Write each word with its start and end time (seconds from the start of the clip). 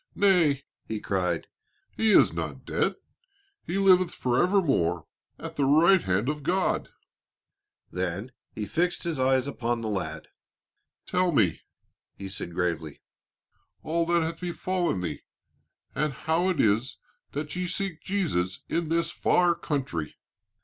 "Nay," 0.15 0.63
he 0.87 0.99
cried, 0.99 1.45
"he 1.91 2.09
is 2.09 2.33
not 2.33 2.65
dead, 2.65 2.95
he 3.61 3.77
liveth 3.77 4.11
forever 4.11 4.59
more 4.59 5.05
at 5.37 5.57
the 5.57 5.65
right 5.65 6.01
hand 6.01 6.27
of 6.27 6.41
God." 6.41 6.89
Then 7.91 8.31
he 8.51 8.65
fixed 8.65 9.03
his 9.03 9.19
eyes 9.19 9.45
upon 9.45 9.81
the 9.81 9.89
lad. 9.89 10.29
"Tell 11.05 11.31
me," 11.31 11.61
he 12.15 12.29
said 12.29 12.55
gravely, 12.55 12.99
"all 13.83 14.07
that 14.07 14.23
hath 14.23 14.39
befallen 14.41 15.01
thee, 15.01 15.21
and 15.93 16.11
how 16.13 16.49
it 16.49 16.59
is 16.59 16.97
that 17.33 17.55
ye 17.55 17.67
seek 17.67 18.01
Jesus 18.01 18.61
in 18.67 18.89
this 18.89 19.11
far 19.11 19.53
country." 19.53 20.15